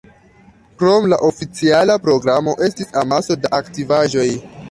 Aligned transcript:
Krom 0.83 1.03
la 1.11 1.19
oficiala 1.27 1.99
programo 2.07 2.57
estis 2.69 2.91
amaso 3.05 3.39
da 3.45 3.55
aktivaĵoj. 3.61 4.29